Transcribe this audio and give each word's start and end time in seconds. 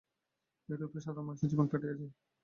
এইরূপেই 0.69 1.03
সাধারণ 1.03 1.25
মানুষের 1.27 1.49
জীবন 1.51 1.67
কাটিয়া 1.71 1.93
যায়। 1.93 2.13